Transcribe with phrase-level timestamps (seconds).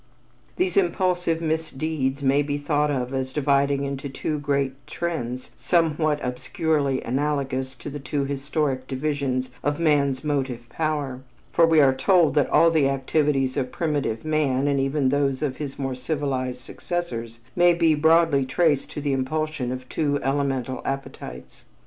[0.55, 7.03] These impulsive misdeeds may be thought of as dividing into two great trends somewhat obscurely
[7.03, 11.19] analogous to the two historic divisions of man's motive power,
[11.51, 15.57] for we are told that all the activities of primitive man and even those of
[15.57, 21.63] his more civilized successors may be broadly traced to the impulsion of two elemental appetites.